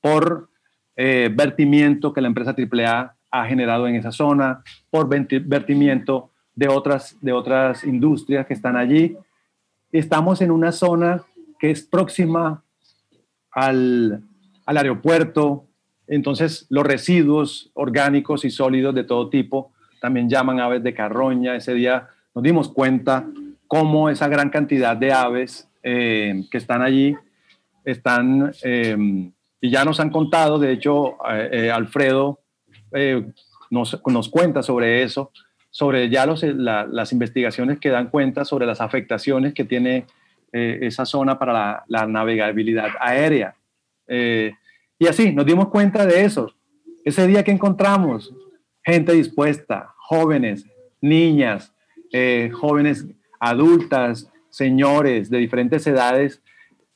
[0.00, 0.48] por
[0.96, 7.16] eh, vertimiento que la empresa AAA ha generado en esa zona, por vertimiento de otras,
[7.20, 9.16] de otras industrias que están allí.
[9.92, 11.22] Estamos en una zona
[11.58, 12.62] que es próxima
[13.50, 14.22] al,
[14.66, 15.66] aeropuerto.
[16.10, 21.56] Entonces, los residuos orgánicos y sólidos de todo tipo también llaman aves de carroña.
[21.56, 23.26] Ese día nos dimos cuenta
[23.66, 27.16] cómo esa gran cantidad de aves eh, que están allí
[27.84, 28.96] están, eh,
[29.60, 32.40] y ya nos han contado, de hecho, eh, Alfredo
[33.70, 35.30] nos, nos, cuenta sobre eso,
[35.70, 40.06] sobre ya los, las investigaciones que dan cuenta sobre las afectaciones que tiene
[40.52, 43.54] eh, esa zona para la, navegabilidad aérea.
[44.08, 44.52] Eh,
[45.00, 46.54] y así, nos dimos cuenta de eso.
[47.04, 48.32] Ese día que encontramos
[48.84, 50.64] gente dispuesta, jóvenes,
[51.00, 51.74] niñas,
[52.12, 53.06] eh, jóvenes
[53.40, 56.42] adultas, señores de diferentes edades,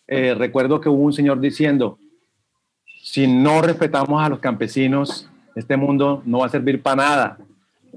[0.06, 1.98] recuerdo que hubo un señor diciendo,
[3.02, 7.38] si no respetamos a los campesinos, este mundo no va a servir para nada,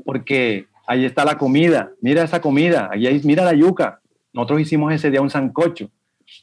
[0.06, 4.00] porque ahí está la comida, mira esa comida, ahí mira la yuca,
[4.32, 5.90] nosotros hicimos ese día un sancocho.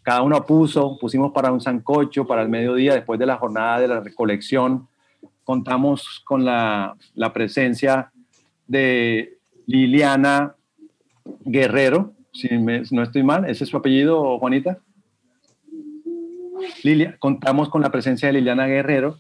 [0.03, 3.89] Cada uno puso, pusimos para un sancocho para el mediodía, después de la jornada de
[3.89, 4.89] la recolección.
[5.45, 8.11] Contamos con la, la presencia
[8.67, 10.55] de Liliana
[11.45, 14.79] Guerrero, si no estoy mal, ese es su apellido, Juanita.
[16.83, 19.19] Lilia, contamos con la presencia de Liliana Guerrero,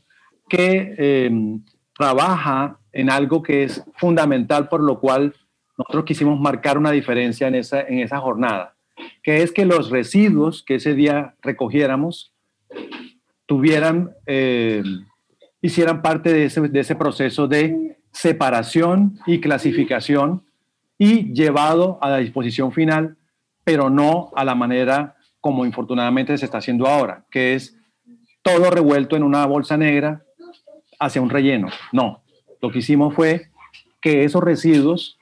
[0.48, 1.30] que eh,
[1.96, 5.34] trabaja en algo que es fundamental, por lo cual
[5.78, 8.73] nosotros quisimos marcar una diferencia en esa, en esa jornada,
[9.22, 12.32] que es que los residuos que ese día recogiéramos
[13.46, 14.82] tuvieran, eh,
[15.60, 20.44] hicieran parte de ese, de ese proceso de separación y clasificación
[20.98, 23.16] y llevado a la disposición final,
[23.64, 27.76] pero no a la manera como infortunadamente se está haciendo ahora, que es
[28.42, 30.22] todo revuelto en una bolsa negra
[30.98, 31.68] hacia un relleno.
[31.92, 32.22] No,
[32.62, 33.48] lo que hicimos fue
[34.00, 35.18] que esos residuos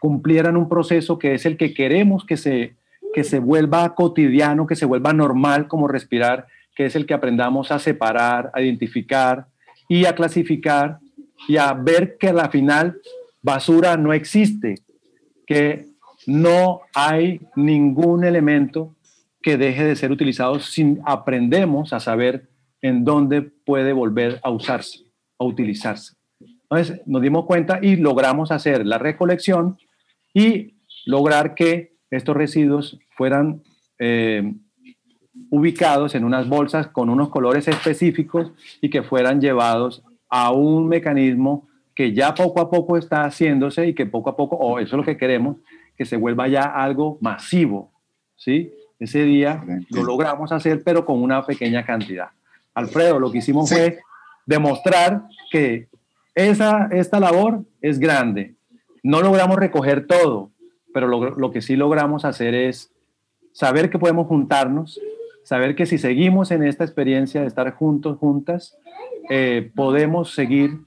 [0.00, 2.76] cumplieran un proceso que es el que queremos que se,
[3.14, 7.70] que se vuelva cotidiano, que se vuelva normal como respirar, que es el que aprendamos
[7.70, 9.46] a separar, a identificar
[9.88, 10.98] y a clasificar
[11.46, 12.96] y a ver que a la final
[13.40, 14.74] basura no existe,
[15.46, 15.86] que
[16.26, 18.96] no hay ningún elemento
[19.40, 22.48] que deje de ser utilizado si aprendemos a saber
[22.82, 25.04] en dónde puede volver a usarse,
[25.38, 26.16] a utilizarse.
[26.40, 29.78] Entonces nos dimos cuenta y logramos hacer la recolección
[30.32, 30.74] y
[31.06, 33.62] lograr que estos residuos fueran
[33.98, 34.54] eh,
[35.50, 41.68] ubicados en unas bolsas con unos colores específicos y que fueran llevados a un mecanismo
[41.94, 44.98] que ya poco a poco está haciéndose y que poco a poco, o eso es
[44.98, 45.58] lo que queremos,
[45.96, 47.92] que se vuelva ya algo masivo,
[48.36, 48.72] ¿sí?
[48.98, 52.28] Ese día lo logramos hacer, pero con una pequeña cantidad.
[52.74, 54.00] Alfredo, lo que hicimos fue
[54.46, 55.88] demostrar que
[56.34, 58.54] esa, esta labor es grande.
[59.02, 60.50] No logramos recoger todo,
[60.94, 62.92] pero lo, que sí logramos hacer es
[63.52, 65.00] saber que podemos juntarnos,
[65.42, 68.78] saber que si seguimos en esta experiencia de estar juntos, juntas,
[69.28, 70.78] eh, podemos seguir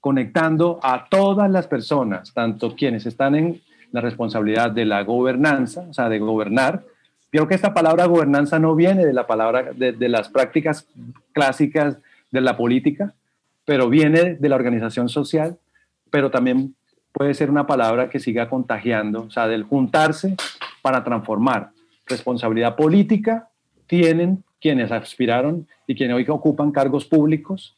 [0.00, 5.94] conectando a todas las personas, tanto quienes están en la responsabilidad de la gobernanza, o
[5.94, 6.82] sea, de gobernar.
[7.30, 10.88] Creo que esta palabra gobernanza no viene de la palabra, de las prácticas
[11.32, 11.98] clásicas
[12.32, 13.14] de la política,
[13.64, 15.56] pero viene de la organización social,
[16.10, 16.74] pero también
[17.12, 20.36] puede ser una palabra que siga contagiando, o sea, del juntarse
[20.80, 21.70] para transformar.
[22.06, 23.48] Responsabilidad política
[23.86, 27.76] tienen quienes aspiraron y quienes hoy ocupan cargos públicos,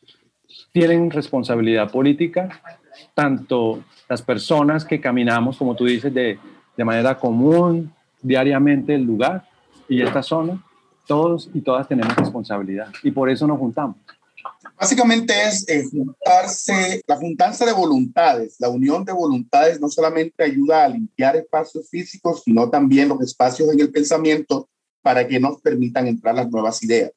[0.72, 2.60] tienen responsabilidad política,
[3.14, 6.38] tanto las personas que caminamos, como tú dices, de,
[6.76, 9.44] de manera común, diariamente el lugar
[9.88, 10.62] y esta zona,
[11.06, 13.96] todos y todas tenemos responsabilidad y por eso nos juntamos.
[14.76, 20.84] Básicamente es eh, juntarse, la juntanza de voluntades, la unión de voluntades no solamente ayuda
[20.84, 24.68] a limpiar espacios físicos, sino también los espacios en el pensamiento
[25.00, 27.12] para que nos permitan entrar las nuevas ideas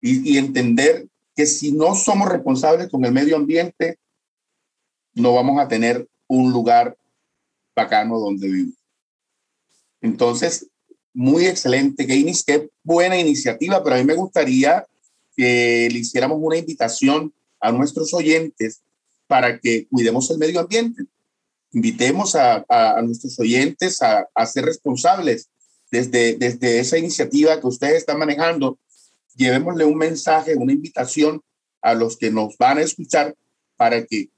[0.00, 3.98] y, entender que si no somos responsables con el medio ambiente,
[5.14, 6.96] no vamos a tener un lugar
[7.74, 8.74] bacano donde vivir.
[10.02, 10.68] Entonces,
[11.14, 14.86] muy excelente, Gainis, qué buena iniciativa, pero a mí me gustaría
[15.36, 18.82] que le hiciéramos una invitación a nuestros oyentes
[19.26, 21.04] para que cuidemos el medio ambiente.
[21.72, 25.48] Invitemos a, a, nuestros oyentes a, a, ser responsables
[25.90, 28.78] desde, desde esa iniciativa que ustedes están manejando.
[29.34, 31.40] Llevémosle un mensaje, una invitación
[31.82, 33.34] a los que nos van a escuchar
[33.76, 34.30] para que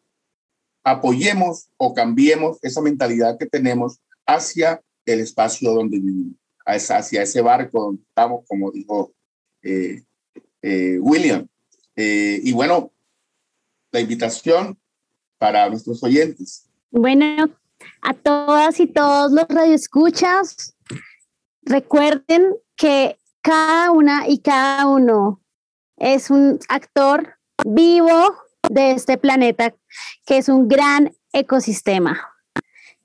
[0.83, 7.81] apoyemos o cambiemos esa mentalidad que tenemos hacia el espacio donde vivimos, hacia ese barco
[7.81, 9.13] donde estamos, como dijo
[9.63, 10.03] eh,
[10.67, 11.47] eh, William.
[11.95, 12.93] Eh, y bueno,
[13.93, 14.77] la invitación
[15.39, 16.69] para nuestros oyentes.
[16.91, 17.49] Bueno,
[18.03, 20.75] a todas y todos los radioescuchas,
[21.63, 25.41] recuerden que cada una y cada uno
[25.99, 28.35] es un actor vivo
[28.69, 29.73] de este planeta,
[30.27, 32.21] que es un gran ecosistema.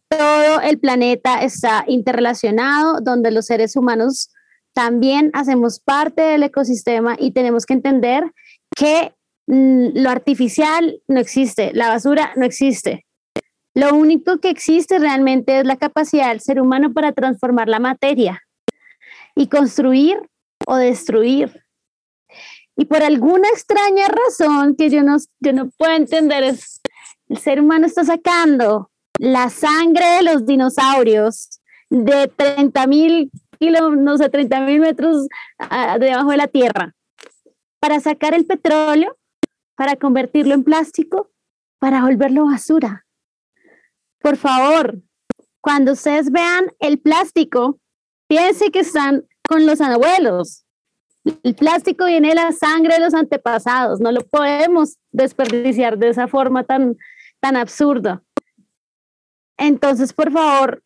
[0.08, 4.32] Todo el planeta está interrelacionado, donde los seres humanos
[4.74, 8.24] también hacemos parte del ecosistema y tenemos que entender
[8.76, 9.14] que
[9.48, 13.06] mm, lo artificial no existe, la basura no existe.
[13.74, 18.42] Lo único que existe realmente es la capacidad del ser humano para transformar la materia
[19.36, 20.20] y construir
[20.68, 21.64] o destruir.
[22.76, 26.82] Y por alguna extraña razón que yo no, yo no puedo entender es,
[27.30, 33.32] el ser humano está sacando la sangre de los dinosaurios de 30 mil
[33.70, 35.28] no sé, 30 mil metros
[35.60, 36.96] uh, debajo de la tierra,
[37.80, 39.18] para sacar el petróleo,
[39.76, 41.32] para convertirlo en plástico,
[41.80, 43.06] para volverlo basura.
[44.20, 45.02] Por favor,
[45.62, 47.80] cuando ustedes vean el plástico,
[48.28, 50.66] piensen que están con los abuelos.
[51.44, 56.28] El plástico viene de la sangre de los antepasados, no lo podemos desperdiciar de esa
[56.28, 56.98] forma tan,
[57.40, 58.24] tan absurda.
[59.58, 60.84] Entonces, por favor,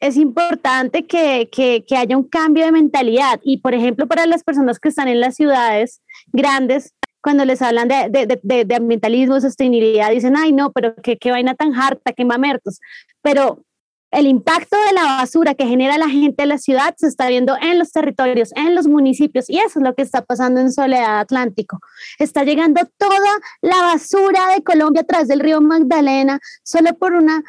[0.00, 3.40] es importante que, que, que, haya un cambio de mentalidad.
[3.42, 7.88] Y, por ejemplo, para las personas que están en las ciudades grandes, cuando les hablan
[7.88, 12.12] de, de, de, de ambientalismo, sostenibilidad, dicen, ay, no, pero qué, qué vaina tan harta,
[12.12, 12.80] qué mamertos.
[13.22, 13.64] Pero
[14.10, 17.56] el impacto de la basura que genera la gente de la ciudad se está viendo
[17.60, 21.18] en los territorios, en los municipios, y eso es lo que está pasando en Soledad
[21.18, 21.80] Atlántico.
[22.18, 23.18] Está llegando toda
[23.60, 27.42] la basura de Colombia a través del río Magdalena, solo por una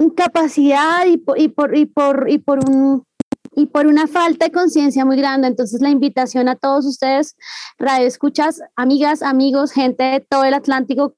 [0.00, 3.04] incapacidad y por, y por, y por, y por un
[3.58, 5.48] y por una falta de conciencia muy grande.
[5.48, 7.36] Entonces, la invitación a todos ustedes,
[7.78, 11.14] radio escuchas, amigas, amigos, gente de todo el Atlántico,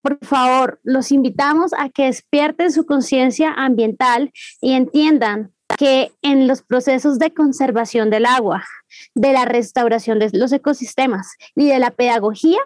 [0.00, 6.62] por favor, los invitamos a que despierten su conciencia ambiental y entiendan que en los
[6.62, 8.64] procesos de conservación del agua,
[9.14, 12.58] de la restauración de los ecosistemas y de la pedagogía,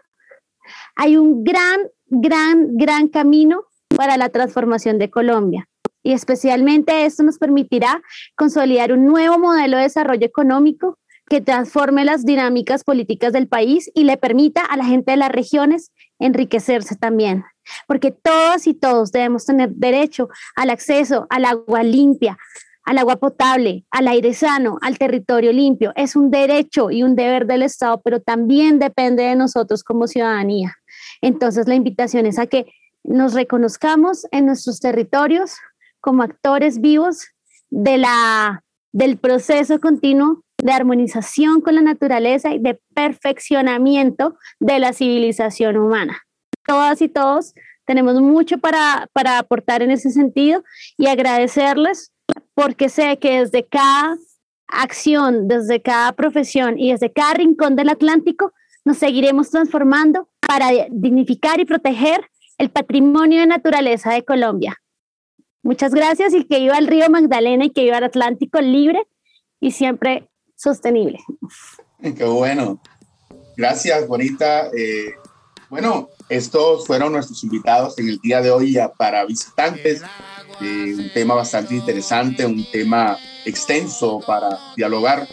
[0.95, 3.65] hay un gran, gran, gran camino
[3.97, 5.69] para la transformación de Colombia.
[6.03, 8.01] Y especialmente esto nos permitirá
[8.37, 14.05] consolidar un nuevo modelo de desarrollo económico que transforme las dinámicas políticas del país y
[14.05, 15.91] le permita a la gente de las regiones
[16.21, 17.45] enriquecerse también.
[17.89, 22.39] Porque todas y todos debemos tener derecho al acceso al agua limpia,
[22.85, 25.93] al agua potable, al aire sano, al territorio limpio.
[25.97, 30.77] Es un derecho y un deber del Estado, pero también depende de nosotros como ciudadanía.
[31.21, 32.67] Entonces la invitación es a que
[33.07, 35.55] nos reconozcamos en nuestros territorios
[36.01, 37.29] como actores vivos
[37.71, 44.93] de la, del proceso continuo de armonización con la naturaleza y de perfeccionamiento de la
[44.93, 46.23] civilización humana.
[46.67, 47.55] Todas y todos
[47.85, 50.65] tenemos mucho para, para aportar en ese sentido
[50.97, 52.13] y agradecerles
[52.55, 54.17] porque sé que desde cada
[54.67, 58.53] acción, desde cada profesión y desde cada rincón del Atlántico
[58.85, 62.29] nos seguiremos transformando para dignificar y proteger
[62.59, 64.81] el patrimonio de naturaleza de Colombia.
[65.63, 69.07] Muchas gracias y que viva el río Magdalena y que viva el Atlántico libre
[69.61, 71.19] y siempre sostenible.
[72.01, 72.81] Qué bueno.
[73.57, 74.69] Gracias, bonita.
[74.77, 75.15] Eh,
[75.69, 80.03] bueno, estos fueron nuestros invitados en el día de hoy para visitantes.
[80.61, 85.29] Eh, un tema bastante interesante, un tema extenso para dialogar,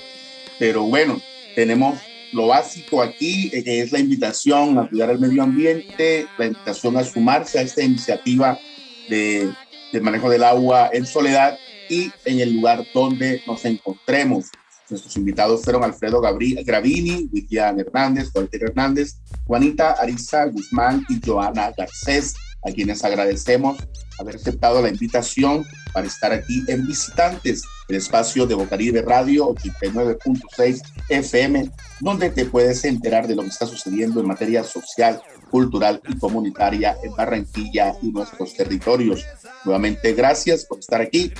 [0.60, 1.22] pero bueno,
[1.56, 2.00] tenemos
[2.34, 7.04] lo básico aquí, eh, es la invitación a cuidar el medio ambiente, la invitación a
[7.04, 8.60] sumarse a esta iniciativa
[9.10, 9.54] de,
[10.02, 11.58] manejo del agua en soledad
[11.90, 14.46] y en el lugar donde nos encontremos.
[14.90, 19.16] Nuestros invitados fueron Alfredo Gravini, William Hernández, Walter Hernández,
[19.46, 22.34] Juanita Ariza Guzmán y Joana Garcés,
[22.66, 23.78] a quienes agradecemos
[24.20, 30.82] haber aceptado la invitación para estar aquí en Visitantes, el espacio de Bocaribe Radio 89.6
[31.10, 36.18] FM, donde te puedes enterar de lo que está sucediendo en materia social, cultural y
[36.18, 39.26] comunitaria en Barranquilla y nuestros territorios.
[39.66, 41.32] Nuevamente, gracias por estar aquí.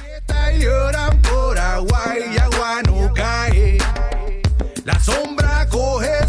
[4.86, 6.23] La sombra coge